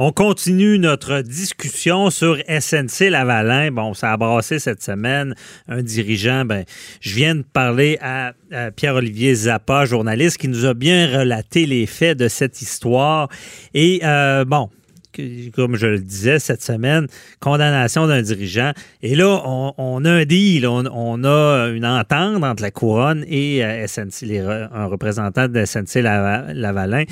On 0.00 0.12
continue 0.12 0.78
notre 0.78 1.22
discussion 1.22 2.10
sur 2.10 2.38
SNC 2.48 3.10
Lavalin. 3.10 3.72
Bon, 3.72 3.94
ça 3.94 4.12
a 4.12 4.16
brassé 4.16 4.60
cette 4.60 4.80
semaine 4.80 5.34
un 5.66 5.82
dirigeant. 5.82 6.44
Ben, 6.44 6.64
je 7.00 7.16
viens 7.16 7.34
de 7.34 7.42
parler 7.42 7.98
à, 8.00 8.32
Pierre-Olivier 8.76 9.34
Zappa, 9.34 9.86
journaliste, 9.86 10.36
qui 10.36 10.46
nous 10.46 10.66
a 10.66 10.74
bien 10.74 11.18
relaté 11.18 11.66
les 11.66 11.86
faits 11.86 12.16
de 12.16 12.28
cette 12.28 12.62
histoire. 12.62 13.28
Et 13.74 14.00
euh, 14.04 14.44
bon, 14.44 14.70
comme 15.52 15.74
je 15.74 15.86
le 15.88 15.98
disais 15.98 16.38
cette 16.38 16.62
semaine, 16.62 17.08
condamnation 17.40 18.06
d'un 18.06 18.22
dirigeant. 18.22 18.70
Et 19.02 19.16
là, 19.16 19.42
on, 19.44 20.04
a 20.04 20.10
un 20.12 20.24
deal, 20.24 20.64
on, 20.68 21.24
a 21.24 21.70
une 21.74 21.84
entente 21.86 22.44
entre 22.44 22.62
la 22.62 22.70
couronne 22.70 23.24
et 23.26 23.64
euh, 23.64 23.84
SNC, 23.88 24.30
un 24.72 24.86
représentant 24.86 25.48
de 25.48 25.64
SNC 25.64 26.02
Lavalin. 26.02 27.02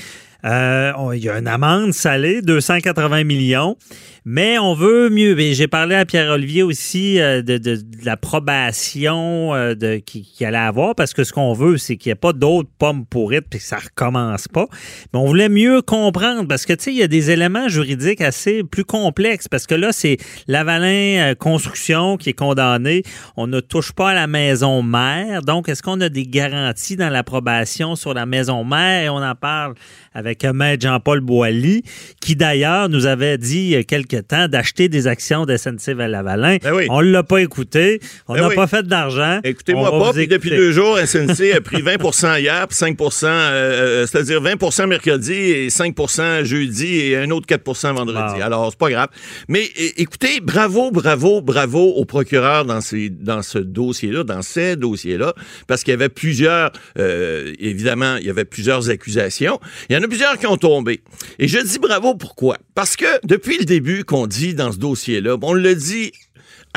Euh, 0.47 0.93
il 1.15 1.25
y 1.25 1.29
a 1.29 1.39
une 1.39 1.49
amende 1.49 1.93
salée, 1.93 2.41
280 2.41 3.25
millions, 3.25 3.77
mais 4.25 4.59
on 4.59 4.75
veut 4.75 5.11
mieux. 5.11 5.37
J'ai 5.53 5.67
parlé 5.67 5.97
à 5.97 6.05
Pierre-Olivier 6.05 6.63
aussi 6.63 7.21
euh, 7.21 7.43
de, 7.43 7.79
l'approbation 8.05 9.55
euh, 9.55 9.75
de, 9.75 9.97
qu'il 9.97 10.47
allait 10.47 10.57
avoir, 10.57 10.95
parce 10.95 11.15
que 11.15 11.25
ce 11.25 11.33
qu'on 11.33 11.53
veut, 11.53 11.79
c'est 11.79 11.97
qu'il 11.97 12.11
n'y 12.11 12.13
ait 12.13 12.17
pas 12.17 12.33
d'autres 12.33 12.69
pommes 12.79 13.07
pourrites 13.07 13.47
puis 13.51 13.59
que 13.59 13.65
ça 13.65 13.79
recommence 13.79 14.47
pas. 14.47 14.67
Mais 15.13 15.19
on 15.19 15.27
voulait 15.27 15.49
mieux 15.49 15.83
comprendre, 15.83 16.47
parce 16.47 16.65
que, 16.65 16.75
tu 16.75 16.85
sais, 16.85 16.93
il 16.93 16.99
y 16.99 17.03
a 17.03 17.09
des 17.09 17.33
éléments 17.33 17.69
juridiques 17.69 18.21
assez 18.21 18.63
plus 18.63 18.85
complexes, 18.85 19.49
parce 19.49 19.67
que 19.67 19.75
là, 19.75 19.91
c'est 19.93 20.17
Lavalin 20.47 21.35
Construction 21.39 22.17
qui 22.17 22.31
est 22.31 22.35
condamné. 22.35 23.03
On 23.37 23.49
ne 23.49 23.59
touche 23.59 23.93
pas 23.93 24.11
à 24.11 24.15
la 24.15 24.29
maison 24.29 24.83
mère. 24.83 25.43
Donc, 25.43 25.69
est-ce 25.69 25.83
qu'on 25.83 26.01
a 26.01 26.09
des 26.09 26.27
garanties 26.27 26.97
dans 26.97 27.09
l'approbation 27.09 27.97
sur 27.97 28.15
la 28.15 28.27
maison 28.27 28.63
mère? 28.63 29.03
Et 29.03 29.09
on 29.09 29.17
en 29.17 29.35
parle 29.35 29.75
avec 30.17 30.45
Maître 30.45 30.83
Jean-Paul 30.87 31.21
Boilly, 31.21 31.83
qui 32.23 32.37
d'ailleurs 32.37 32.89
nous 32.89 33.05
avait 33.05 33.37
dit 33.37 33.59
il 33.59 33.69
y 33.69 33.77
a 33.77 33.85
quelque 33.85 34.17
temps 34.17 34.49
d'acheter 34.49 34.89
des 34.89 35.07
actions 35.07 35.45
de 35.45 35.57
SNC 35.57 35.95
Lavalin. 35.95 36.57
Ben 36.63 36.73
on 36.89 37.03
ne 37.03 37.11
l'a 37.11 37.23
pas 37.23 37.43
écouté. 37.43 38.01
On 38.27 38.35
ben 38.35 38.49
n'a 38.49 38.55
pas 38.55 38.67
fait 38.67 38.87
d'argent. 38.87 39.41
Écoutez-moi 39.45 39.91
pas. 39.91 40.13
Puis 40.15 40.27
depuis 40.27 40.51
deux 40.51 40.73
jours, 40.73 40.99
SNC 40.99 41.53
a 41.55 41.61
pris 41.61 41.83
20% 41.83 42.41
hier, 42.41 42.67
puis 42.67 42.77
5 42.77 42.97
euh, 42.99 43.07
euh, 43.23 44.07
c'est-à-dire 44.07 44.43
20% 44.43 44.87
mercredi 44.87 45.35
et 45.35 45.69
5% 45.69 46.45
jeudi 46.45 46.97
et 46.97 47.17
un 47.19 47.31
autre 47.31 47.47
4% 47.47 47.95
vendredi. 47.95 48.41
Alors, 48.41 48.71
c'est 48.71 48.79
pas 48.79 48.91
grave. 48.91 49.09
Mais 49.49 49.69
écoutez, 49.97 50.41
bravo, 50.41 50.91
bravo, 50.91 51.43
bravo 51.43 51.93
au 51.95 52.07
procureur 52.07 52.65
dans, 52.65 52.81
ces, 52.81 53.11
dans 53.11 53.43
ce 53.43 53.59
dossier-là, 53.59 54.25
dans 54.25 54.43
ces 54.43 54.77
dossiers-là, 54.77 55.35
parce 55.67 55.85
qu'il 55.85 55.93
y 55.93 55.95
avait 55.95 56.09
plusieurs, 56.09 56.71
euh, 56.99 57.53
évidemment, 57.59 58.17
il 58.17 58.27
y 58.27 58.31
avait 58.31 58.47
plusieurs 58.47 58.89
accusations. 58.89 59.61
Il 59.91 59.97
y 59.97 59.99
en 59.99 60.03
a 60.03 60.06
plusieurs 60.09 60.39
qui 60.39 60.47
ont 60.47 60.57
tombé. 60.57 61.03
Et 61.39 61.49
je 61.49 61.59
dis 61.59 61.79
bravo 61.79 62.15
pourquoi? 62.15 62.59
Parce 62.75 62.97
que 62.97 63.07
depuis 63.25 63.59
le 63.59 63.65
début 63.65 64.05
qu'on 64.05 64.27
dit 64.27 64.55
dans 64.55 64.73
ce 64.73 64.79
dossier-là, 64.79 65.37
on 65.43 65.53
le 65.53 65.75
dit 65.75 66.13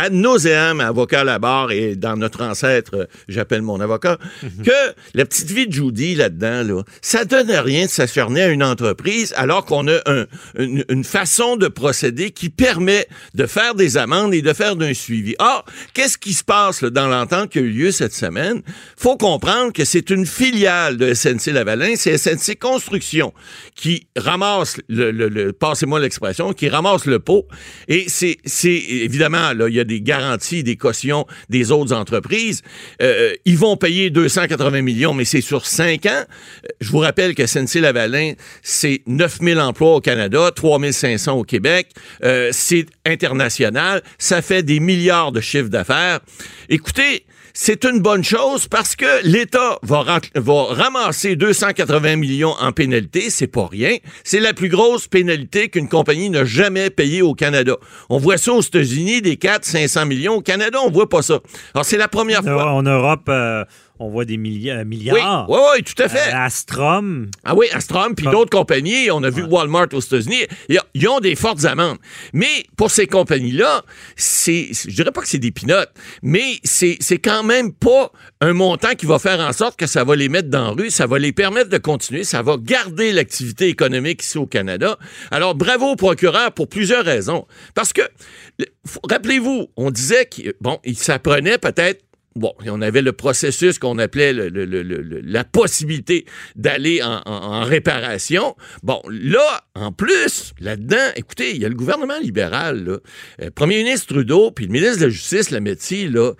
nauseam, 0.09 0.79
avocat 0.79 1.21
à 1.21 1.23
la 1.25 1.39
barre 1.39 1.71
et 1.71 1.95
dans 1.95 2.15
notre 2.15 2.43
ancêtre, 2.43 2.95
euh, 2.95 3.05
j'appelle 3.27 3.61
mon 3.61 3.79
avocat, 3.81 4.17
mhm. 4.41 4.65
que 4.65 4.95
la 5.13 5.25
petite 5.25 5.51
vie 5.51 5.67
de 5.67 5.73
Judy 5.73 6.15
là-dedans, 6.15 6.63
là, 6.63 6.83
ça 7.01 7.25
donne 7.25 7.51
rien 7.51 7.85
de 7.85 7.89
s'acharner 7.89 8.43
à 8.43 8.47
une 8.47 8.63
entreprise 8.63 9.33
alors 9.35 9.65
qu'on 9.65 9.87
a 9.87 9.99
une, 10.57 11.03
façon 11.03 11.55
de 11.55 11.67
procéder 11.67 12.31
qui 12.31 12.49
permet 12.49 13.07
de 13.33 13.45
faire 13.45 13.73
des 13.73 13.97
amendes 13.97 14.33
et 14.33 14.41
de 14.41 14.53
faire 14.53 14.75
d'un 14.75 14.93
suivi. 14.93 15.35
Or, 15.39 15.65
qu'est-ce 15.93 16.17
qui 16.17 16.33
se 16.33 16.43
passe 16.43 16.83
dans 16.83 17.07
l'entente 17.07 17.49
qui 17.49 17.59
a 17.59 17.61
eu 17.61 17.69
lieu 17.69 17.91
cette 17.91 18.13
semaine? 18.13 18.61
faut 18.97 19.17
comprendre 19.17 19.71
que 19.73 19.85
c'est 19.85 20.09
une 20.09 20.25
filiale 20.25 20.97
de 20.97 21.13
SNC 21.13 21.47
Lavalin, 21.47 21.93
c'est 21.95 22.17
SNC 22.17 22.59
Construction 22.59 23.33
qui 23.75 24.07
ramasse 24.15 24.77
le, 24.89 25.11
le 25.11 25.53
passez-moi 25.53 25.99
l'expression, 25.99 26.53
qui 26.53 26.69
ramasse 26.69 27.05
le 27.05 27.19
pot. 27.19 27.47
Et 27.87 28.05
c'est, 28.07 28.37
c'est 28.45 28.69
évidemment, 28.69 29.53
là, 29.53 29.67
il 29.67 29.75
y 29.75 29.79
a 29.79 29.85
des 29.89 30.01
garanties, 30.01 30.63
des 30.63 30.77
cautions 30.77 31.25
des 31.49 31.71
autres 31.71 31.93
entreprises. 31.93 32.61
Euh, 33.01 33.33
ils 33.43 33.57
vont 33.57 33.75
payer 33.75 34.09
280 34.09 34.81
millions, 34.81 35.13
mais 35.13 35.25
c'est 35.25 35.41
sur 35.41 35.65
cinq 35.65 36.05
ans. 36.05 36.23
Je 36.79 36.89
vous 36.91 36.99
rappelle 36.99 37.35
que 37.35 37.45
SNC-Lavalin, 37.45 38.33
c'est 38.61 39.01
9000 39.07 39.59
emplois 39.59 39.95
au 39.95 40.01
Canada, 40.01 40.51
3500 40.55 41.33
au 41.33 41.43
Québec. 41.43 41.89
Euh, 42.23 42.49
c'est 42.53 42.85
international. 43.05 44.01
Ça 44.17 44.41
fait 44.41 44.63
des 44.63 44.79
milliards 44.79 45.31
de 45.31 45.41
chiffres 45.41 45.69
d'affaires. 45.69 46.19
Écoutez, 46.69 47.25
c'est 47.53 47.85
une 47.85 47.99
bonne 47.99 48.23
chose 48.23 48.67
parce 48.67 48.95
que 48.95 49.23
l'État 49.23 49.79
va, 49.83 50.05
ramasser 50.69 51.35
280 51.35 52.15
millions 52.15 52.55
en 52.59 52.71
pénalité, 52.71 53.29
c'est 53.29 53.47
pas 53.47 53.67
rien. 53.67 53.97
C'est 54.23 54.39
la 54.39 54.53
plus 54.53 54.69
grosse 54.69 55.07
pénalité 55.07 55.69
qu'une 55.69 55.89
compagnie 55.89 56.29
n'a 56.29 56.45
jamais 56.45 56.89
payée 56.89 57.21
au 57.21 57.33
Canada. 57.33 57.77
On 58.09 58.17
voit 58.17 58.37
ça 58.37 58.53
aux 58.53 58.61
États-Unis, 58.61 59.21
des 59.21 59.37
4 59.37 59.65
500 59.65 60.05
millions. 60.05 60.35
Au 60.35 60.41
Canada, 60.41 60.79
on 60.85 60.89
voit 60.89 61.09
pas 61.09 61.21
ça. 61.21 61.39
Alors, 61.73 61.85
c'est 61.85 61.97
la 61.97 62.07
première 62.07 62.43
fois. 62.43 62.71
En 62.71 62.83
Europe, 62.83 63.27
euh, 63.29 63.63
on 63.99 64.09
voit 64.09 64.25
des 64.25 64.35
euh, 64.35 64.83
milliards. 64.85 65.49
Oui, 65.49 65.59
oui, 65.75 65.83
tout 65.83 66.01
à 66.01 66.07
fait. 66.07 66.33
Euh, 66.33 66.37
Astrom. 66.37 67.29
Ah 67.43 67.53
oui, 67.55 67.67
Astrom, 67.73 68.15
puis 68.15 68.25
d'autres 68.25 68.49
compagnies. 68.49 69.11
On 69.11 69.21
a 69.23 69.29
vu 69.29 69.43
Walmart 69.43 69.87
aux 69.93 69.99
États-Unis. 69.99 70.45
Ils 70.93 71.07
ont 71.07 71.19
des 71.19 71.35
fortes 71.35 71.65
amendes. 71.65 71.97
Mais 72.33 72.65
pour 72.77 72.91
ces 72.91 73.07
compagnies-là, 73.07 73.83
c'est, 74.15 74.69
je 74.73 74.91
dirais 74.91 75.11
pas 75.11 75.21
que 75.21 75.27
c'est 75.27 75.37
des 75.37 75.51
pinottes, 75.51 75.91
mais 76.23 76.59
c'est, 76.63 76.97
c'est 77.01 77.17
quand 77.17 77.43
même 77.43 77.73
pas 77.73 78.11
un 78.41 78.53
montant 78.53 78.95
qui 78.95 79.05
va 79.05 79.19
faire 79.19 79.39
en 79.41 79.51
sorte 79.51 79.77
que 79.77 79.87
ça 79.87 80.03
va 80.05 80.15
les 80.15 80.29
mettre 80.29 80.49
dans 80.49 80.75
la 80.75 80.83
rue, 80.83 80.89
ça 80.89 81.05
va 81.05 81.19
les 81.19 81.33
permettre 81.33 81.69
de 81.69 81.77
continuer, 81.77 82.23
ça 82.23 82.41
va 82.41 82.55
garder 82.57 83.11
l'activité 83.11 83.67
économique 83.67 84.23
ici 84.23 84.37
au 84.37 84.45
Canada. 84.45 84.97
Alors, 85.31 85.55
bravo 85.55 85.91
au 85.91 85.95
procureur 85.95 86.53
pour 86.53 86.69
plusieurs 86.69 87.03
raisons. 87.03 87.45
Parce 87.75 87.91
que, 87.91 88.01
rappelez-vous, 89.09 89.67
on 89.75 89.91
disait 89.91 90.25
que, 90.25 90.55
bon, 90.61 90.79
il 90.85 90.97
s'apprenait 90.97 91.57
peut-être 91.57 92.03
bon, 92.35 92.53
on 92.65 92.81
avait 92.81 93.01
le 93.01 93.13
processus 93.13 93.79
qu'on 93.79 93.97
appelait 93.97 94.33
la 94.33 95.43
possibilité 95.43 96.25
d'aller 96.55 97.01
en, 97.03 97.63
réparation. 97.63 98.55
Bon, 98.83 99.01
là, 99.09 99.61
en 99.75 99.91
plus, 99.91 100.53
là-dedans, 100.59 100.97
écoutez, 101.15 101.51
il 101.51 101.61
y 101.61 101.65
a 101.65 101.69
le 101.69 101.75
gouvernement 101.75 102.19
libéral, 102.21 102.83
là. 102.83 102.97
Euh, 103.41 103.49
Premier 103.53 103.77
ministre 103.83 104.07
Trudeau, 104.13 104.51
puis 104.51 104.65
le 104.65 104.71
ministre 104.71 104.99
de 104.99 105.05
la 105.05 105.09
Justice, 105.09 105.51
la 105.51 105.59
métier, 105.59 106.07
là, 106.07 106.33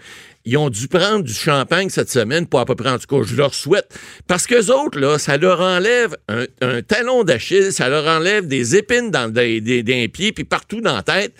ils 0.46 0.58
ont 0.58 0.70
dû 0.70 0.88
prendre 0.88 1.24
du 1.24 1.34
champagne 1.34 1.90
cette 1.90 2.10
semaine, 2.10 2.48
pour 2.48 2.60
à 2.60 2.66
peu 2.66 2.76
près, 2.76 2.90
en 2.90 2.98
tout 2.98 3.08
cas, 3.08 3.24
je 3.24 3.36
leur 3.36 3.54
souhaite. 3.54 3.94
Parce 4.28 4.48
qu'eux 4.48 4.72
autres, 4.72 5.00
là, 5.00 5.20
ça 5.20 5.38
leur 5.38 5.60
enlève 5.62 6.18
un, 6.28 6.82
talon 6.82 7.24
d'Achille, 7.24 7.72
ça 7.72 7.90
leur 7.90 8.06
enlève 8.08 8.48
des 8.48 8.76
épines 8.76 9.12
dans 9.12 9.32
des, 9.32 10.10
pieds, 10.12 10.32
puis 10.32 10.46
partout 10.46 10.82
dans 10.82 10.96
la 10.96 11.04
tête. 11.04 11.34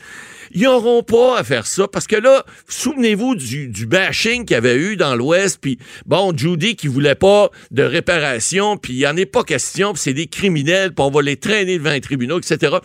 Ils 0.52 0.64
n'auront 0.64 1.04
pas 1.04 1.40
à 1.40 1.44
faire 1.44 1.68
ça 1.68 1.88
parce 1.88 2.08
que 2.08 2.16
là, 2.16 2.46
souvenez-vous 2.68 3.36
du, 3.36 3.68
du 3.68 3.86
bashing 3.86 4.46
qu'il 4.46 4.56
y 4.56 4.58
avait 4.58 4.76
eu 4.76 4.96
dans 4.96 5.16
l'Ouest, 5.16 5.60
puis 5.62 5.78
bon, 6.06 6.36
Judy 6.36 6.76
qui 6.76 6.88
voulait 6.88 7.16
pas 7.16 7.50
de 7.72 7.84
réparation, 7.84 8.78
puis 8.78 8.94
il 8.94 8.98
n'y 8.98 9.08
en 9.08 9.18
est 9.18 9.26
pas 9.26 9.44
question, 9.44 9.94
puis 9.94 10.02
c'est 10.02 10.14
des 10.14 10.28
criminels, 10.28 10.94
puis 10.94 11.06
on 11.06 11.12
va 11.12 11.22
les 11.22 11.38
traîner 11.38 11.78
devant 11.78 11.92
les 11.92 12.02
tribunaux, 12.02 12.40
etc. 12.40 12.78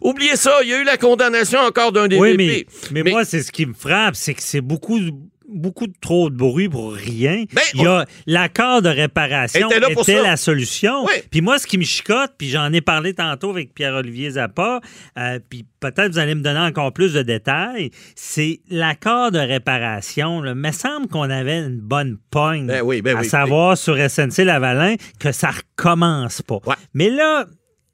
Oubliez 0.00 0.36
ça, 0.36 0.58
il 0.62 0.68
y 0.68 0.74
a 0.74 0.80
eu 0.80 0.84
la 0.84 0.96
condamnation 0.96 1.60
encore 1.60 1.92
d'un 1.92 2.08
des 2.08 2.18
oui, 2.18 2.36
mais, 2.36 2.66
mais, 2.90 3.10
moi, 3.10 3.24
c'est 3.24 3.42
ce 3.42 3.52
qui 3.52 3.66
me 3.66 3.74
frappe, 3.74 4.16
c'est 4.16 4.34
que 4.34 4.42
c'est 4.42 4.60
beaucoup 4.60 4.98
beaucoup 5.52 5.86
trop 6.00 6.30
de 6.30 6.36
bruit 6.36 6.68
pour 6.68 6.92
rien. 6.92 7.44
Ben, 7.52 7.62
il 7.74 7.82
y 7.82 7.86
a 7.86 8.04
l'accord 8.26 8.82
de 8.82 8.88
réparation 8.88 9.68
était, 9.70 10.22
la 10.22 10.36
solution. 10.36 11.06
Puis 11.30 11.40
moi, 11.40 11.58
ce 11.58 11.66
qui 11.66 11.78
me 11.78 11.84
chicote, 11.84 12.32
puis 12.38 12.48
j'en 12.48 12.72
ai 12.72 12.80
parlé 12.80 13.14
tantôt 13.14 13.50
avec 13.50 13.74
Pierre-Olivier 13.74 14.30
Zappa, 14.30 14.80
euh, 15.18 15.38
puis 15.48 15.66
peut-être 15.80 16.12
vous 16.12 16.18
allez 16.18 16.34
me 16.34 16.42
donner 16.42 16.60
encore 16.60 16.92
plus 16.92 17.12
de 17.12 17.22
détails, 17.22 17.90
c'est 18.14 18.60
l'accord 18.70 19.30
de 19.30 19.38
réparation. 19.38 20.44
Il 20.44 20.54
me 20.54 20.72
semble 20.72 21.08
qu'on 21.08 21.30
avait 21.30 21.58
une 21.58 21.80
bonne 21.80 22.18
pogne, 22.30 22.66
ben 22.66 22.82
ben 23.02 23.16
à 23.16 23.24
savoir 23.24 23.76
sur 23.76 23.96
SNC 23.96 24.44
Lavalin, 24.44 24.96
que 25.18 25.32
ça 25.32 25.50
recommence 25.50 26.42
pas. 26.42 26.58
Mais 26.94 27.10
là, 27.10 27.46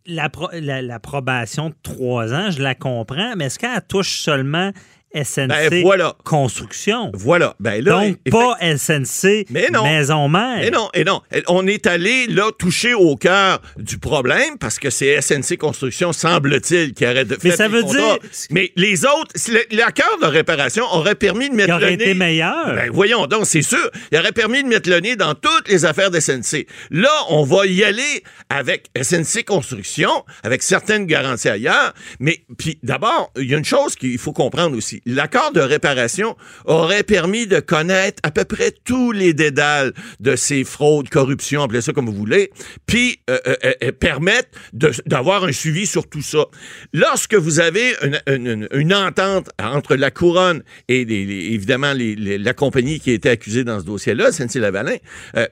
l'approbation 0.09 1.71
de 1.71 1.75
trois 1.83 2.33
ans, 2.33 2.51
je 2.51 2.63
la 2.63 2.75
comprends, 2.75 3.35
mais 3.37 3.47
est-ce 3.47 3.59
qu'elle 3.59 3.83
touche 3.87 4.21
seulement 4.21 4.73
SNC 5.15 5.49
Ben, 5.49 5.83
voilà. 5.83 6.15
Construction. 6.25 7.11
Voilà. 7.15 7.55
Ben 7.61 7.83
là, 7.85 7.93
Donc, 8.09 8.19
pas 8.31 8.57
SNC 8.61 9.47
Mais 9.51 9.69
non. 9.73 9.83
Maison 9.85 10.29
Mère. 10.29 10.63
Et 10.63 10.71
non, 10.71 10.89
et 10.95 11.05
non. 11.05 11.23
On 11.49 11.67
est 11.67 11.87
allé 11.87 12.27
là 12.27 12.51
toucher 12.59 12.95
au 12.95 13.17
cœur 13.17 13.61
du 13.79 13.99
problème 13.99 14.59
parce 14.61 14.79
que 14.79 14.91
c'est 14.91 15.21
SNC 15.21 15.57
Construction, 15.57 16.13
semble-t-il, 16.13 16.93
qui 16.95 17.07
aurait 17.07 17.25
de 17.25 17.37
Mais 17.43 17.51
ça 17.53 17.69
veut 17.69 17.83
dire- 17.85 18.19
Mais 18.51 18.73
les 18.77 19.05
autres, 19.05 19.35
l'accord 19.71 20.19
de 20.21 20.27
réparation 20.27 20.85
aurait 20.93 21.15
permis 21.15 21.49
de 21.51 21.55
mettre 21.55 21.75
aurait 21.75 21.87
le 21.87 21.93
été 21.93 22.07
nez- 22.09 22.15
meilleur. 22.15 22.75
Ben 22.75 22.91
voyons 22.93 23.27
donc, 23.27 23.47
c'est 23.47 23.63
sûr. 23.63 23.91
Il 24.13 24.19
aurait 24.19 24.33
permis 24.33 24.63
de 24.63 24.69
mettre 24.69 24.91
le 24.91 25.01
nez 25.01 25.17
dans 25.17 25.35
toutes 25.35 25.69
les 25.69 25.85
affaires 25.85 26.11
de 26.11 26.21
SNC. 26.21 26.67
Là, 26.91 27.11
on 27.31 27.45
va 27.45 27.67
y 27.67 27.83
aller 27.85 28.23
avec 28.51 28.91
SNC 29.01 29.45
Construction, 29.45 30.11
avec 30.43 30.63
certaines 30.63 31.07
garanties 31.07 31.49
ailleurs. 31.49 31.95
Mais 32.21 32.45
puis 32.59 32.79
d'abord, 32.83 33.33
il 33.39 33.49
y 33.51 33.55
a 33.55 33.59
une 33.59 33.65
chose 33.65 33.95
qu'il 33.95 34.19
faut 34.19 34.33
comprendre 34.33 34.77
aussi. 34.77 35.03
L'accord 35.11 35.53
de 35.53 35.61
réparation 35.61 36.37
aurait 36.67 37.03
permis 37.03 37.47
de 37.47 37.61
connaître 37.61 38.19
à 38.23 38.31
peu 38.31 38.45
près 38.45 38.73
tous 38.85 39.11
les 39.11 39.33
dédales 39.33 39.95
de 40.21 40.37
ces 40.37 40.65
fraudes, 40.65 41.09
corruptions, 41.09 41.63
appelez 41.63 41.81
ça 41.81 41.95
comme 41.95 42.05
vous 42.07 42.13
voulez, 42.13 42.51
puis 42.87 43.19
euh, 43.31 43.39
euh, 43.47 43.57
euh, 43.85 43.93
permettre 43.93 44.51
de- 44.75 44.93
d'avoir 45.07 45.45
un 45.45 45.53
suivi 45.53 45.87
sur 45.87 46.09
tout 46.11 46.21
ça. 46.21 46.45
Lorsque 46.93 47.35
vous 47.35 47.59
avez 47.59 47.95
une, 48.03 48.21
une- 48.27 48.69
une 48.73 48.93
entente 48.95 49.49
entre 49.63 49.97
la 49.97 50.11
couronne 50.11 50.63
et 50.89 51.07
les- 51.07 51.25
les- 51.25 51.55
évidemment 51.55 51.95
les- 51.95 52.15
la 52.37 52.53
compagnie 52.53 53.01
qui 53.01 53.11
a 53.11 53.15
été 53.15 53.31
accusée 53.31 53.65
dans 53.65 53.81
ce 53.81 53.85
dossier-là, 53.87 54.31
SNC-Lavalin, 54.31 54.97
euh, 55.37 55.47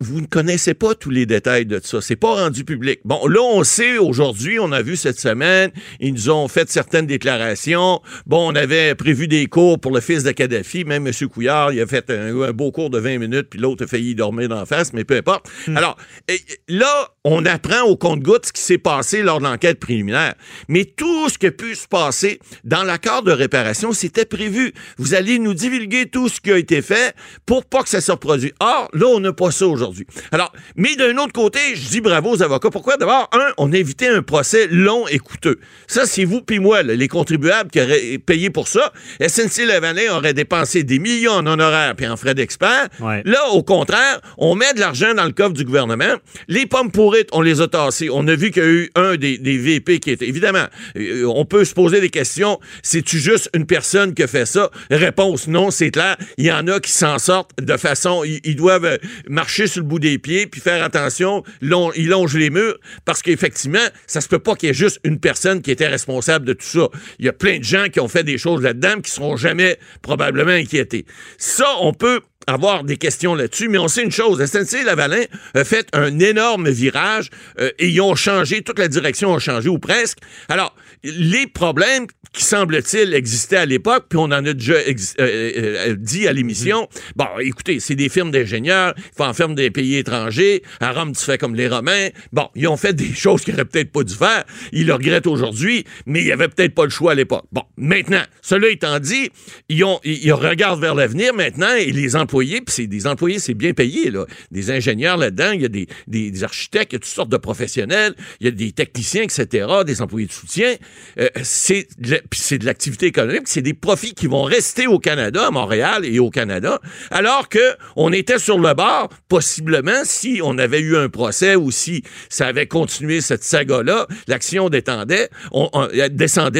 vous 0.00 0.20
ne 0.20 0.26
connaissez 0.26 0.74
pas 0.74 0.94
tous 0.94 1.08
les 1.10 1.24
détails 1.24 1.64
de 1.64 1.80
ça. 1.82 2.00
C'est 2.02 2.16
pas 2.16 2.34
rendu 2.34 2.64
public. 2.64 3.00
Bon, 3.04 3.26
là, 3.26 3.40
on 3.40 3.64
sait 3.64 3.96
aujourd'hui, 3.96 4.58
on 4.60 4.70
a 4.72 4.82
vu 4.82 4.94
cette 4.96 5.18
semaine, 5.18 5.70
ils 6.00 6.12
nous 6.12 6.30
ont 6.30 6.48
fait 6.48 6.68
certaines 6.70 7.06
déclarations. 7.06 8.00
Bon, 8.26 8.52
on 8.52 8.54
avait 8.54 8.94
prévu 8.94 9.26
des 9.26 9.46
cours 9.46 9.80
pour 9.80 9.92
le 9.92 10.00
fils 10.00 10.22
de 10.22 10.32
Kadhafi. 10.32 10.84
Même 10.84 11.06
M. 11.06 11.12
Couillard, 11.28 11.72
il 11.72 11.80
a 11.80 11.86
fait 11.86 12.10
un, 12.10 12.40
un 12.42 12.52
beau 12.52 12.70
cours 12.72 12.90
de 12.90 12.98
20 12.98 13.18
minutes, 13.18 13.46
puis 13.50 13.58
l'autre 13.58 13.84
a 13.84 13.86
failli 13.86 14.14
dormir 14.14 14.48
d'en 14.48 14.66
face, 14.66 14.92
mais 14.92 15.04
peu 15.04 15.16
importe. 15.16 15.48
Alors, 15.74 15.96
et- 16.28 16.40
là, 16.68 17.08
on 17.24 17.44
apprend 17.46 17.82
au 17.82 17.96
compte-gouttes 17.96 18.46
ce 18.46 18.52
qui 18.52 18.62
s'est 18.62 18.78
passé 18.78 19.22
lors 19.22 19.38
de 19.38 19.44
l'enquête 19.44 19.80
préliminaire. 19.80 20.34
Mais 20.68 20.84
tout 20.84 21.28
ce 21.30 21.38
qui 21.38 21.46
a 21.46 21.52
pu 21.52 21.74
se 21.74 21.88
passer 21.88 22.38
dans 22.64 22.82
l'accord 22.82 23.22
de 23.22 23.32
réparation, 23.32 23.92
c'était 23.92 24.26
prévu. 24.26 24.72
Vous 24.98 25.14
allez 25.14 25.38
nous 25.38 25.54
divulguer 25.54 26.06
tout 26.06 26.28
ce 26.28 26.40
qui 26.40 26.52
a 26.52 26.58
été 26.58 26.82
fait 26.82 27.14
pour 27.46 27.64
pas 27.64 27.82
que 27.82 27.88
ça 27.88 28.00
se 28.00 28.12
reproduise. 28.12 28.52
Or, 28.60 28.88
là, 28.92 29.06
on 29.06 29.20
n'a 29.20 29.32
pas 29.32 29.50
ça 29.50 29.66
aujourd'hui. 29.86 30.06
Alors, 30.32 30.52
mais 30.76 30.96
d'un 30.96 31.16
autre 31.18 31.32
côté, 31.32 31.58
je 31.74 31.88
dis 31.88 32.00
bravo 32.00 32.30
aux 32.30 32.42
avocats. 32.42 32.70
Pourquoi? 32.70 32.96
D'abord, 32.96 33.28
un, 33.32 33.52
on 33.58 33.72
a 33.72 33.76
évité 33.76 34.08
un 34.08 34.22
procès 34.22 34.66
long 34.70 35.06
et 35.08 35.18
coûteux. 35.18 35.58
Ça, 35.86 36.06
c'est 36.06 36.24
vous 36.24 36.40
puis 36.40 36.58
moi, 36.58 36.82
là, 36.82 36.94
les 36.94 37.08
contribuables 37.08 37.70
qui 37.70 37.80
auraient 37.80 38.18
payé 38.18 38.50
pour 38.50 38.68
ça. 38.68 38.92
SNC-Lavalin 39.20 40.16
aurait 40.16 40.34
dépensé 40.34 40.82
des 40.82 40.98
millions 40.98 41.32
en 41.32 41.46
honoraires 41.46 41.94
puis 41.96 42.06
en 42.06 42.16
frais 42.16 42.34
d'experts. 42.34 42.88
Ouais. 43.00 43.22
Là, 43.24 43.48
au 43.52 43.62
contraire, 43.62 44.20
on 44.38 44.54
met 44.54 44.72
de 44.74 44.80
l'argent 44.80 45.14
dans 45.14 45.24
le 45.24 45.32
coffre 45.32 45.52
du 45.52 45.64
gouvernement. 45.64 46.14
Les 46.48 46.66
pommes 46.66 46.90
pourrites, 46.90 47.28
on 47.32 47.40
les 47.40 47.60
a 47.60 47.68
tassées. 47.68 48.08
On 48.10 48.26
a 48.28 48.34
vu 48.34 48.50
qu'il 48.50 48.62
y 48.62 48.66
a 48.66 48.68
eu 48.68 48.90
un 48.94 49.16
des, 49.16 49.38
des 49.38 49.58
VP 49.58 50.00
qui 50.00 50.10
était... 50.10 50.26
Évidemment, 50.26 50.66
euh, 50.96 51.24
on 51.24 51.44
peut 51.44 51.64
se 51.64 51.74
poser 51.74 52.00
des 52.00 52.10
questions. 52.10 52.58
C'est-tu 52.82 53.18
juste 53.18 53.50
une 53.54 53.66
personne 53.66 54.14
qui 54.14 54.22
a 54.22 54.26
fait 54.26 54.46
ça? 54.46 54.70
Réponse, 54.90 55.46
non, 55.48 55.70
c'est 55.70 55.90
clair. 55.90 56.16
Il 56.38 56.46
y 56.46 56.52
en 56.52 56.66
a 56.68 56.80
qui 56.80 56.92
s'en 56.92 57.18
sortent 57.18 57.52
de 57.60 57.76
façon... 57.76 58.24
Ils, 58.24 58.56
doivent 58.56 58.98
marcher 59.28 59.66
sur 59.66 59.75
le 59.76 59.82
bout 59.84 59.98
des 59.98 60.18
pieds 60.18 60.46
puis 60.46 60.60
faire 60.60 60.82
attention. 60.84 61.42
Lon- 61.60 61.92
ils 61.94 62.08
longent 62.08 62.36
les 62.36 62.50
murs 62.50 62.76
parce 63.04 63.22
qu'effectivement, 63.22 63.78
ça 64.06 64.20
se 64.20 64.28
peut 64.28 64.38
pas 64.38 64.54
qu'il 64.54 64.68
y 64.68 64.70
ait 64.70 64.74
juste 64.74 65.00
une 65.04 65.18
personne 65.20 65.62
qui 65.62 65.70
était 65.70 65.88
responsable 65.88 66.44
de 66.44 66.52
tout 66.52 66.66
ça. 66.66 66.88
Il 67.18 67.26
y 67.26 67.28
a 67.28 67.32
plein 67.32 67.58
de 67.58 67.64
gens 67.64 67.86
qui 67.88 68.00
ont 68.00 68.08
fait 68.08 68.24
des 68.24 68.38
choses 68.38 68.62
là-dedans 68.62 69.00
qui 69.00 69.10
seront 69.10 69.36
jamais 69.36 69.78
probablement 70.02 70.50
inquiétés. 70.52 71.06
Ça, 71.38 71.66
on 71.80 71.92
peut 71.92 72.20
avoir 72.46 72.84
des 72.84 72.96
questions 72.96 73.34
là-dessus, 73.34 73.68
mais 73.68 73.78
on 73.78 73.88
sait 73.88 74.02
une 74.02 74.12
chose, 74.12 74.44
SNC 74.44 74.84
Lavalin 74.84 75.24
a 75.54 75.64
fait 75.64 75.88
un 75.92 76.18
énorme 76.18 76.68
virage 76.68 77.30
euh, 77.58 77.70
et 77.78 77.88
ils 77.88 78.00
ont 78.00 78.14
changé, 78.14 78.62
toute 78.62 78.78
la 78.78 78.88
direction 78.88 79.34
a 79.34 79.38
changé, 79.38 79.68
ou 79.68 79.78
presque. 79.78 80.18
Alors, 80.48 80.74
les 81.02 81.46
problèmes 81.46 82.06
qui 82.32 82.44
semble-t-il 82.44 83.14
existaient 83.14 83.56
à 83.56 83.66
l'époque, 83.66 84.06
puis 84.08 84.18
on 84.18 84.24
en 84.24 84.44
a 84.44 84.52
déjà 84.52 84.74
euh, 84.74 84.92
euh, 85.20 85.52
euh, 85.56 85.96
dit 85.96 86.28
à 86.28 86.32
l'émission, 86.32 86.88
bon, 87.14 87.26
écoutez, 87.40 87.80
c'est 87.80 87.94
des 87.94 88.08
firmes 88.08 88.30
d'ingénieurs, 88.30 88.94
ils 88.96 89.16
font 89.16 89.24
en 89.24 89.32
firme 89.32 89.54
des 89.54 89.70
pays 89.70 89.96
étrangers, 89.96 90.62
à 90.80 90.92
Rome, 90.92 91.12
tu 91.12 91.24
fais 91.24 91.38
comme 91.38 91.54
les 91.54 91.68
Romains. 91.68 92.08
Bon, 92.32 92.48
ils 92.54 92.68
ont 92.68 92.76
fait 92.76 92.92
des 92.92 93.14
choses 93.14 93.42
qu'ils 93.42 93.54
n'auraient 93.54 93.64
peut-être 93.64 93.90
pas 93.90 94.04
dû 94.04 94.14
faire, 94.14 94.44
ils 94.72 94.86
le 94.86 94.94
regrettent 94.94 95.26
aujourd'hui, 95.26 95.84
mais 96.04 96.20
il 96.20 96.26
n'y 96.26 96.32
avait 96.32 96.48
peut-être 96.48 96.74
pas 96.74 96.84
le 96.84 96.90
choix 96.90 97.12
à 97.12 97.14
l'époque. 97.14 97.44
Bon, 97.52 97.62
maintenant, 97.76 98.22
cela 98.42 98.68
étant 98.68 98.98
dit, 98.98 99.30
ils, 99.68 99.82
ont, 99.84 100.00
ils, 100.04 100.24
ils 100.24 100.32
regardent 100.32 100.80
vers 100.80 100.94
l'avenir 100.94 101.32
maintenant 101.34 101.74
et 101.74 101.90
les 101.90 102.16
employés, 102.16 102.35
puis 102.40 102.62
c'est 102.68 102.86
des 102.86 103.06
employés, 103.06 103.38
c'est 103.38 103.54
bien 103.54 103.72
payé. 103.72 104.12
Des 104.50 104.70
ingénieurs 104.70 105.16
là-dedans, 105.16 105.50
il 105.52 105.62
y 105.62 105.64
a 105.64 105.68
des, 105.68 105.86
des, 106.06 106.44
architectes, 106.44 106.92
il 106.92 106.94
y 106.94 106.96
a 106.96 106.98
toutes 107.00 107.06
sortes 107.06 107.28
de 107.28 107.36
professionnels, 107.36 108.14
il 108.40 108.46
y 108.46 108.48
a 108.48 108.52
des 108.52 108.72
techniciens, 108.72 109.22
etc., 109.22 109.66
des 109.84 110.02
employés 110.02 110.26
de 110.26 110.32
soutien. 110.32 110.74
Euh, 111.18 111.28
c'est 111.42 111.88
de 111.98 112.64
l'activité 112.64 113.06
économique, 113.06 113.42
c'est 113.46 113.62
des 113.62 113.74
profits 113.74 114.14
qui 114.14 114.26
vont 114.26 114.42
rester 114.42 114.86
au 114.86 114.98
Canada, 114.98 115.46
à 115.46 115.50
Montréal 115.50 116.04
et 116.04 116.18
au 116.18 116.30
Canada, 116.30 116.80
alors 117.10 117.48
que 117.48 117.76
on 117.96 118.12
était 118.12 118.38
sur 118.38 118.58
le 118.58 118.74
bord, 118.74 119.08
possiblement, 119.28 120.02
si 120.04 120.40
on 120.42 120.58
avait 120.58 120.80
eu 120.80 120.96
un 120.96 121.08
procès 121.08 121.56
ou 121.56 121.70
si 121.70 122.02
ça 122.28 122.46
avait 122.46 122.66
continué 122.66 123.20
cette 123.20 123.44
saga-là, 123.44 124.06
l'action 124.26 124.68
descendait 124.68 125.28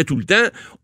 tout 0.05 0.17
le 0.17 0.25
temps, 0.25 0.34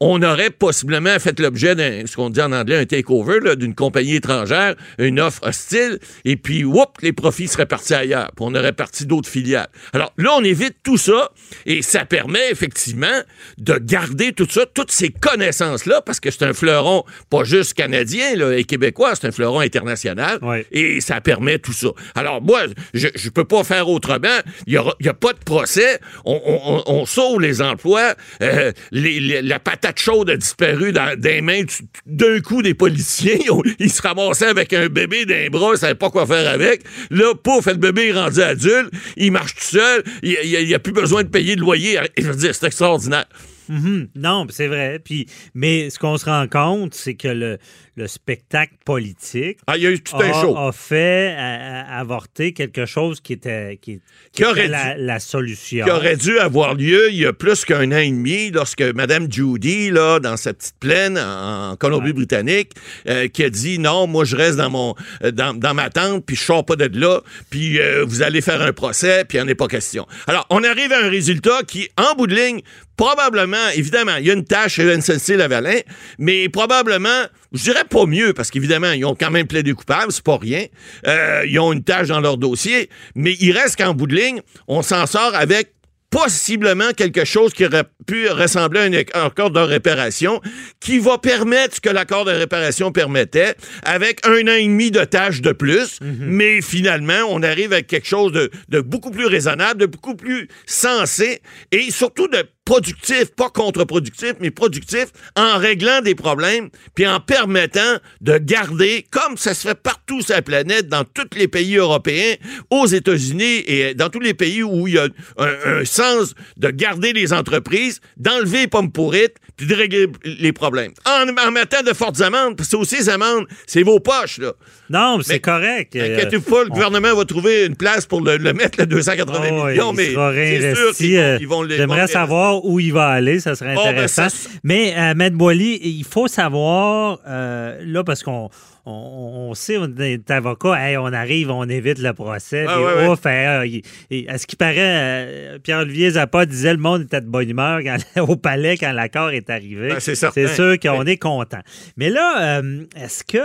on 0.00 0.23
aurait 0.23 0.50
possiblement 0.50 1.19
fait 1.19 1.39
l'objet 1.41 1.75
d'un, 1.75 2.06
ce 2.06 2.17
qu'on 2.17 2.31
dit 2.31 2.41
en 2.41 2.53
anglais, 2.53 2.77
un 2.77 2.87
takeover, 2.87 3.56
d'une 3.56 3.75
compagnie 3.75 4.17
étrangère, 4.17 4.75
une 4.99 5.20
offre 5.20 5.40
hostile, 5.46 5.99
et 6.25 6.37
puis, 6.37 6.64
whoop, 6.64 6.99
les 7.02 7.12
profits 7.12 7.49
seraient 7.49 7.67
partis 7.67 7.94
ailleurs, 7.94 8.31
puis 8.37 8.44
on 8.49 8.55
aurait 8.55 8.73
parti 8.73 9.06
d'autres 9.06 9.29
filiales. 9.29 9.69
Alors 9.93 10.12
là, 10.17 10.31
on 10.38 10.44
évite 10.44 10.76
tout 10.82 10.96
ça, 10.99 11.31
et 11.67 11.82
ça 11.82 12.05
permet 12.05 12.50
effectivement 12.50 13.20
de 13.58 13.75
garder 13.79 14.32
tout 14.32 14.46
ça, 14.49 14.67
toutes 14.73 14.90
ces 14.93 15.11
connaissances-là, 15.11 16.00
parce 16.02 16.20
que 16.20 16.31
c'est 16.31 16.44
un 16.44 16.52
fleuron 16.52 17.05
pas 17.31 17.44
juste 17.44 17.75
canadien 17.75 18.37
là, 18.37 18.52
et 18.56 18.64
québécois, 18.64 19.14
c'est 19.14 19.26
un 19.26 19.32
fleuron 19.32 19.61
international, 19.61 20.38
Ouais. 20.43 20.67
et 20.73 21.00
ça 21.00 21.20
permet 21.20 21.58
tout 21.58 21.73
ça. 21.73 21.88
Alors 22.14 22.40
moi, 22.43 22.62
je 22.94 23.08
ne 23.08 23.31
peux 23.31 23.44
pas 23.44 23.64
faire 23.64 23.88
autrement. 23.88 24.38
Il 24.67 24.81
n'y 25.00 25.08
a 25.08 25.14
pas 25.14 25.32
de 25.32 25.38
procès. 25.38 25.99
On, 26.25 26.82
on- 26.87 27.06
sauve 27.06 27.40
les 27.40 27.61
emplois. 27.61 28.14
Euh, 28.43 28.73
les- 28.93 29.20
les- 29.20 29.43
la 29.43 29.58
patate 29.58 29.99
chaude 29.99 30.31
a 30.31 30.37
disparu 30.37 30.93
dans, 30.93 31.19
des 31.19 31.40
mains 31.40 31.62
du- 31.64 31.75
d'un 32.06 32.40
coup 32.40 32.62
des 32.62 32.75
policiers. 32.75 33.40
Ils 33.79 33.90
se 33.90 34.00
ramassaient 34.02 34.46
avec 34.46 34.72
un 34.73 34.89
bébé 34.89 35.25
d'un 35.27 35.49
bras, 35.51 35.69
ils 35.69 35.73
ne 35.73 35.77
savaient 35.77 35.95
pas 35.95 36.11
quoi 36.11 36.27
faire 36.27 36.51
avec. 36.51 36.83
Là, 37.11 37.35
pouf, 37.35 37.67
le 37.67 37.75
bébé 37.75 38.09
est 38.09 38.13
rendu 38.13 38.41
adulte. 38.41 38.91
Il 39.17 39.33
marche 39.33 39.55
tout 39.55 39.65
seul. 39.65 40.03
Il 40.23 40.67
n'y 40.67 40.75
a, 40.75 40.79
plus 40.79 40.93
besoin 40.93 41.23
de 41.23 41.29
payer 41.29 41.57
de 41.57 41.61
loyer. 41.61 41.99
Je 42.19 42.29
veux 42.29 42.37
dire, 42.37 42.55
c'est 42.55 42.67
extraordinaire. 42.67 43.27
Mhm. 43.69 44.09
Non, 44.17 44.47
c'est 44.51 44.67
vrai. 44.67 45.01
Puis, 45.03 45.27
mais 45.55 45.91
ce 45.91 45.99
qu'on 45.99 46.17
se 46.17 46.25
rend 46.25 46.46
compte, 46.49 46.94
c'est 46.94 47.15
que 47.15 47.29
le, 47.29 47.58
le 47.94 48.06
spectacle 48.08 48.72
politique 48.84 49.58
Ah, 49.67 49.77
il 49.77 49.82
y 49.82 49.87
a 49.87 49.91
eu 49.91 50.01
tout 50.01 50.17
un 50.17 50.31
a, 50.31 50.41
show. 50.41 50.56
a 50.56 50.72
fait 50.72 51.34
à- 51.37 51.96
à- 51.96 52.01
avorter 52.01 52.53
quelque 52.53 52.87
chose 52.87 53.20
qui 53.20 53.34
était, 53.34 53.79
qui, 53.82 53.96
qui 53.96 54.03
Qui 54.32 54.44
aurait 54.44 54.61
était 54.63 54.69
la, 54.69 54.96
la 54.96 55.20
solution. 55.20 55.84
qui 55.84 55.91
aurait 55.91 56.17
dû 56.17 56.39
avoir 56.39 56.75
lieu 56.75 57.11
il 57.11 57.17
y 57.19 57.27
a 57.27 57.32
plus 57.34 57.65
qu'un 57.65 57.93
an 57.93 57.99
et 57.99 58.11
demi 58.11 58.51
lorsque 58.51 58.81
Mme 58.82 59.31
Judy, 59.31 59.91
là, 59.91 60.20
dans 60.20 60.37
sa 60.37 60.55
petite 60.55 60.77
plaine 60.81 61.19
en 61.19 61.77
Colombie-Britannique, 61.77 62.72
euh, 63.08 63.29
qui 63.29 63.44
a 63.44 63.51
dit 63.51 63.79
non, 63.79 64.06
moi 64.06 64.25
je 64.25 64.37
reste 64.37 64.56
dans 64.56 64.70
mon 64.70 64.94
euh, 65.22 65.31
dans, 65.31 65.53
dans 65.55 65.75
ma 65.75 65.91
tente, 65.91 66.25
puis 66.25 66.34
je 66.37 66.43
sors 66.43 66.65
pas 66.65 66.77
de 66.77 66.89
là, 66.99 67.20
puis 67.51 67.79
euh, 67.79 68.05
vous 68.06 68.22
allez 68.22 68.41
faire 68.41 68.63
un 68.63 68.72
procès, 68.72 69.25
puis 69.29 69.37
il 69.39 69.43
n'y 69.43 69.49
en 69.49 69.51
est 69.51 69.55
pas 69.55 69.69
question. 69.69 70.06
Alors, 70.27 70.46
on 70.51 70.65
arrive 70.65 70.93
à 70.93 71.05
un 71.05 71.08
résultat 71.11 71.61
qui, 71.67 71.89
en 71.99 72.15
bout 72.15 72.27
de 72.27 72.34
ligne, 72.34 72.61
probablement, 72.96 73.69
évidemment, 73.75 74.17
il 74.17 74.27
y 74.27 74.31
a 74.31 74.34
une 74.34 74.44
tâche 74.44 74.75
chez 74.75 74.84
NCC 74.84 75.37
Lavalin, 75.37 75.81
mais 76.19 76.49
probablement, 76.49 77.25
je 77.53 77.63
dirais 77.63 77.85
pas 77.89 78.06
mieux, 78.06 78.32
parce 78.32 78.51
qu'évidemment, 78.51 78.93
ils 78.93 79.05
ont 79.05 79.15
quand 79.15 79.31
même 79.31 79.47
plaidé 79.47 79.73
coupable, 79.73 80.13
c'est 80.13 80.25
pas 80.25 80.39
rien. 80.39 80.67
Euh, 81.06 81.44
ils 81.47 81.59
ont 81.59 81.73
une 81.73 81.85
tâche 81.85 82.09
dans 82.09 82.21
leur 82.21 82.39
dossier, 82.39 82.89
mais 83.15 83.37
il 83.41 83.53
reste 83.53 83.77
qu'en 83.77 83.94
bout 83.94 84.06
de 84.06 84.17
ligne, 84.17 84.41
on 84.69 84.82
s'en 84.82 85.06
sort 85.06 85.35
avec 85.35 85.73
possiblement 86.13 86.91
quelque 86.94 87.25
chose 87.25 87.55
qui 87.55 87.65
aurait 87.65 87.87
pu 88.06 88.29
ressembler 88.29 88.81
à 88.81 89.19
un 89.19 89.27
accord 89.27 89.51
de 89.51 89.61
réparation 89.61 90.43
qui 90.79 90.99
va 90.99 91.17
permettre 91.17 91.77
ce 91.77 91.81
que 91.81 91.89
l'accord 91.89 92.27
de 92.27 92.32
réparation 92.32 92.93
permettait 92.93 93.55
avec 93.82 94.25
un 94.27 94.43
an 94.43 94.53
et 94.53 94.65
demi 94.65 94.91
de 94.91 95.05
tâches 95.05 95.41
de 95.41 95.53
plus. 95.53 95.99
Mais 96.03 96.61
finalement, 96.61 97.23
on 97.31 97.43
arrive 97.43 97.73
avec 97.73 97.87
quelque 97.87 98.06
chose 98.06 98.32
de, 98.32 98.51
de 98.69 98.81
beaucoup 98.82 99.11
plus 99.11 99.25
raisonnable, 99.25 99.81
de 99.81 99.87
beaucoup 99.87 100.15
plus 100.15 100.49
sensé 100.67 101.41
et 101.73 101.91
surtout 101.91 102.29
de 102.29 102.44
productif, 102.65 103.35
pas 103.35 103.51
contre-productif, 103.51 104.35
mais 104.41 104.51
productif 104.51 105.07
en 105.37 105.59
réglant 105.59 106.01
des 106.01 106.15
problèmes 106.15 106.71
puis 106.95 107.07
en 107.07 107.21
permettant 107.21 107.99
de 108.21 108.39
garder, 108.39 109.05
comme 109.11 109.37
ça 109.37 109.55
se 109.55 109.69
fait 109.69 109.75
partout 109.75 110.23
sur 110.23 110.35
la 110.35 110.43
planète, 110.43 110.89
dans 110.89 111.05
tous 111.05 111.37
les 111.37 111.49
pays 111.49 111.77
européens, 111.77 112.35
aux 112.71 112.87
États-Unis 112.87 113.65
et 113.67 113.95
dans 113.95 114.11
tous 114.11 114.21
les 114.21 114.35
pays 114.35 114.63
où 114.63 114.87
il 114.87 114.95
y 114.95 114.99
a 114.99 115.09
un, 115.39 115.85
sens 115.85 116.35
de 116.57 116.71
garder 116.71 117.13
les 117.13 117.33
entreprises, 117.33 118.01
d'enlever 118.17 118.61
les 118.61 118.69
pommes 118.69 118.93
pourrites, 118.93 119.37
puis 119.57 119.67
de 119.67 119.75
régler 119.75 120.07
les 120.25 120.53
problèmes. 120.53 120.93
En, 121.07 121.51
mettant 121.51 121.83
de 121.83 121.93
fortes 121.93 122.21
amendes, 122.21 122.57
parce 122.57 122.69
que 122.69 122.77
aussi 122.77 122.97
les 122.97 123.09
amendes, 123.09 123.47
c'est 123.67 123.83
vos 123.83 124.01
poches, 124.01 124.39
là. 124.39 124.53
Non, 124.93 125.19
c'est 125.22 125.41
correct. 125.41 125.96
Inquiétez-vous 125.96 126.51
pas, 126.51 126.65
le 126.65 126.69
gouvernement 126.69 127.15
va 127.15 127.25
trouver 127.25 127.67
une 127.67 127.77
place 127.77 128.05
pour 128.05 128.20
le, 128.20 128.39
mettre, 128.53 128.79
le 128.79 128.87
280 128.87 129.39
oh, 129.51 129.67
millions, 129.67 129.93
mais 129.93 130.15
c'est 130.15 130.75
sûr 130.75 130.94
qu'ils 130.94 131.17
vont, 131.19 131.39
ils 131.41 131.49
vont, 131.49 131.69
J'aimerais 131.69 132.06
savoir 132.06 132.65
où 132.65 132.79
il 132.79 132.93
va 132.93 133.08
aller, 133.08 133.41
ça 133.41 133.55
serait 133.55 133.75
oh, 133.77 133.81
ben, 133.82 133.91
intéressant. 133.91 134.27
mais, 134.63 134.94
euh, 134.96 135.15
Maître 135.15 135.37
Boily, 135.37 135.81
il 135.82 136.05
faut 136.05 136.29
savoir, 136.29 137.20
euh, 137.27 137.81
là, 137.84 138.05
parce 138.05 138.22
qu'on 138.22 138.51
on, 138.84 139.55
sait, 139.55 139.79
on 139.79 139.89
est 139.98 140.31
avocat, 140.31 141.01
on 141.01 141.12
arrive, 141.12 141.51
on 141.51 141.69
évite 141.69 141.98
le 141.98 142.12
procès. 142.12 142.67
Ah, 142.69 143.12
à 143.12 144.39
ce 144.39 144.46
qui 144.46 144.56
paraît, 144.56 144.77
euh, 144.79 145.58
Pierre-Olivier 145.60 146.10
Zappa 146.10 146.46
disait 146.46 146.72
le 146.72 146.81
monde 146.81 147.03
était 147.03 147.20
de 147.20 147.27
bonne 147.27 147.48
humeur 147.48 147.81
au 148.17 148.36
palais 148.36 148.77
quand 148.77 148.93
l'accord 148.93 149.31
est 149.31 149.51
arrivé. 149.51 149.89
Ben, 149.89 150.01
c'est 150.01 150.48
sûr 150.48 150.79
qu'on 150.81 151.05
est 151.05 151.17
content. 151.17 151.60
Mais 151.96 152.10
là, 152.10 152.58
euh, 152.60 152.84
est-ce 152.96 153.24
que 153.24 153.39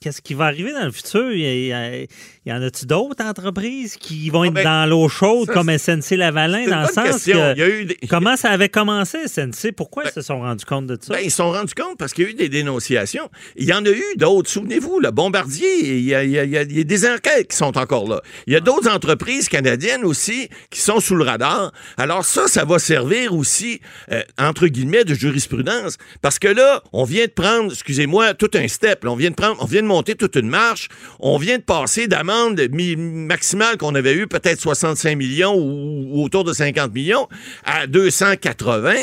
qu'est-ce 0.00 0.20
qui 0.20 0.34
va 0.34 0.46
arriver 0.46 0.72
dans 0.72 0.84
le 0.84 0.90
futur? 0.90 1.32
Il 1.32 2.08
y, 2.46 2.52
en 2.52 2.62
a-tu 2.62 2.86
d'autres 2.86 3.24
entreprises 3.24 3.96
qui 3.96 4.30
vont 4.30 4.42
ah, 4.42 4.46
être 4.46 4.54
ben, 4.54 4.64
dans 4.64 4.90
l'eau 4.90 5.08
chaude 5.08 5.48
comme 5.48 5.70
SNC 5.70 6.16
Lavalin, 6.16 6.66
dans 6.66 6.82
le 6.82 6.88
sens 6.88 7.24
que, 7.24 8.06
comment 8.08 8.36
ça 8.36 8.50
avait 8.50 8.68
commencé, 8.68 9.26
SNC? 9.26 9.72
Pourquoi 9.76 10.04
ils 10.04 10.10
se 10.10 10.22
sont 10.22 10.40
rendus 10.40 10.64
compte 10.64 10.86
de 10.86 10.98
ça? 11.00 11.20
ils 11.20 11.30
se 11.30 11.36
sont 11.36 11.50
rendus 11.50 11.74
compte 11.74 11.96
parce 11.98 12.12
qu'il 12.12 12.24
y 12.24 12.26
a 12.26 12.30
eu 12.30 12.34
des 12.34 12.48
dénonciations. 12.48 13.30
Il 13.56 13.64
y 13.64 13.72
en 13.72 13.84
a 13.84 13.90
eu 13.90 14.01
d'autres. 14.16 14.50
Souvenez-vous, 14.50 15.00
le 15.00 15.10
Bombardier, 15.10 15.98
il 15.98 16.04
y, 16.04 16.14
a, 16.14 16.64
des 16.64 17.06
enquêtes 17.06 17.48
qui 17.48 17.56
sont 17.56 17.76
encore 17.78 18.08
là. 18.08 18.20
Il 18.46 18.52
y 18.52 18.56
a 18.56 18.60
d'autres 18.60 18.88
entreprises 18.88 19.48
canadiennes 19.48 20.04
aussi 20.04 20.48
qui 20.70 20.80
sont 20.80 21.00
sous 21.00 21.14
le 21.14 21.24
radar. 21.24 21.72
Alors 21.96 22.24
ça, 22.24 22.48
ça 22.48 22.64
va 22.64 22.78
servir 22.78 23.34
aussi, 23.34 23.80
euh, 24.10 24.22
entre 24.38 24.66
guillemets, 24.66 25.04
de 25.04 25.14
jurisprudence. 25.14 25.96
Parce 26.20 26.38
que 26.38 26.48
là, 26.48 26.82
on 26.92 27.04
vient 27.04 27.26
de 27.26 27.30
prendre, 27.30 27.72
excusez-moi, 27.72 28.34
tout 28.34 28.50
un 28.54 28.68
step. 28.68 29.04
on 29.06 29.16
vient 29.16 29.30
de 29.30 29.34
prendre, 29.34 29.56
on 29.60 29.66
vient 29.66 29.82
de 29.82 29.86
monter 29.86 30.14
toute 30.14 30.36
une 30.36 30.48
marche. 30.48 30.88
On 31.20 31.38
vient 31.38 31.58
de 31.58 31.62
passer 31.62 32.06
d'amende 32.06 32.60
maximale 32.96 33.76
qu'on 33.76 33.94
avait 33.94 34.14
eu 34.14 34.26
peut-être 34.26 34.60
65 34.60 35.16
millions 35.16 35.54
ou, 35.54 36.22
autour 36.22 36.44
de 36.44 36.52
50 36.52 36.92
millions 36.92 37.28
à 37.64 37.86
280. 37.86 38.94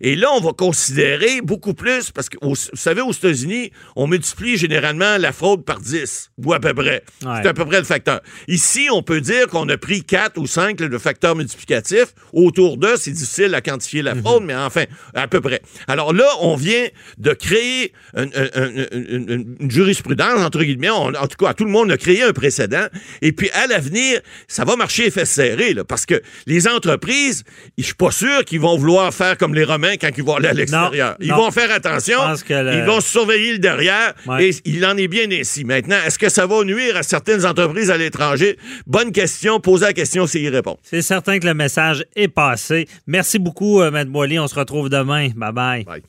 Et 0.00 0.16
là, 0.16 0.28
on 0.32 0.40
va 0.40 0.52
considérer 0.52 1.40
beaucoup 1.42 1.74
plus 1.74 2.10
parce 2.10 2.28
que, 2.28 2.36
vous 2.42 2.54
savez, 2.54 3.00
aux 3.00 3.12
États-Unis, 3.12 3.70
on 3.96 4.06
multiplie 4.06 4.47
généralement 4.56 5.18
la 5.18 5.32
fraude 5.32 5.64
par 5.64 5.80
10, 5.80 6.30
ou 6.44 6.52
à 6.52 6.60
peu 6.60 6.74
près. 6.74 7.02
C'est 7.20 7.48
à 7.48 7.54
peu 7.54 7.64
près 7.64 7.78
le 7.78 7.84
facteur. 7.84 8.20
Ici, 8.46 8.88
on 8.92 9.02
peut 9.02 9.20
dire 9.20 9.46
qu'on 9.48 9.68
a 9.68 9.76
pris 9.76 10.02
4 10.02 10.38
ou 10.38 10.46
5, 10.46 10.80
le 10.80 10.98
facteur 10.98 11.36
multiplicatif. 11.36 12.06
Autour 12.32 12.76
d'eux, 12.76 12.96
c'est 12.96 13.10
difficile 13.10 13.54
à 13.54 13.60
quantifier 13.60 14.02
la 14.02 14.14
fraude, 14.14 14.42
mhm. 14.42 14.48
mais 14.48 14.56
enfin, 14.56 14.84
à 15.14 15.28
peu 15.28 15.40
près. 15.40 15.60
Alors 15.86 16.12
là, 16.12 16.26
on 16.40 16.56
vient 16.56 16.86
de 17.18 17.32
créer 17.32 17.92
une, 18.16 19.56
jurisprudence, 19.68 20.40
entre 20.40 20.62
guillemets, 20.62 20.90
en 20.90 21.12
tout 21.26 21.44
cas, 21.44 21.54
tout 21.54 21.64
le 21.64 21.70
monde 21.70 21.90
a 21.90 21.96
créé 21.96 22.22
un 22.22 22.32
précédent, 22.32 22.86
et 23.22 23.32
puis 23.32 23.50
à 23.50 23.66
l'avenir, 23.66 24.20
ça 24.46 24.64
va 24.64 24.76
marcher 24.76 25.06
effet 25.06 25.24
serré, 25.24 25.74
là, 25.74 25.84
parce 25.84 26.06
que 26.06 26.20
les 26.46 26.68
entreprises, 26.68 27.44
je 27.76 27.84
suis 27.84 27.94
pas 27.94 28.10
sûr 28.10 28.44
qu'ils 28.44 28.60
vont 28.60 28.76
vouloir 28.76 29.12
faire 29.12 29.36
comme 29.36 29.54
les 29.54 29.64
Romains 29.64 29.96
quand 29.96 30.10
ils 30.16 30.24
vont 30.24 30.36
aller 30.36 30.48
à 30.48 30.54
l'extérieur. 30.54 31.16
Ils 31.20 31.32
vont 31.32 31.50
faire 31.50 31.70
attention, 31.70 32.18
ils 32.48 32.84
vont 32.86 33.00
surveiller 33.00 33.52
le 33.52 33.58
derrière, 33.58 34.14
et 34.38 34.50
il 34.64 34.84
en 34.84 34.96
est 34.96 35.08
bien 35.08 35.30
ainsi. 35.30 35.64
Maintenant, 35.64 35.96
est-ce 36.06 36.18
que 36.18 36.28
ça 36.28 36.46
va 36.46 36.64
nuire 36.64 36.96
à 36.96 37.02
certaines 37.02 37.44
entreprises 37.44 37.90
à 37.90 37.96
l'étranger? 37.96 38.58
Bonne 38.86 39.12
question. 39.12 39.60
Posez 39.60 39.86
la 39.86 39.92
question 39.92 40.26
s'il 40.26 40.42
y 40.42 40.48
répond. 40.48 40.76
C'est 40.82 41.02
certain 41.02 41.38
que 41.38 41.46
le 41.46 41.54
message 41.54 42.04
est 42.16 42.28
passé. 42.28 42.86
Merci 43.06 43.38
beaucoup, 43.38 43.80
euh, 43.80 43.90
Maître 43.90 44.10
Boily. 44.10 44.38
On 44.38 44.48
se 44.48 44.54
retrouve 44.54 44.88
demain. 44.88 45.28
Bye-bye. 45.28 45.84
bye. 45.84 46.02